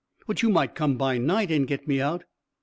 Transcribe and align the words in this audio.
"But 0.25 0.41
you 0.41 0.49
might 0.49 0.73
come 0.73 0.97
by 0.97 1.19
night 1.19 1.51
and 1.51 1.67
get 1.67 1.87
me 1.87 2.01
out." 2.01 2.23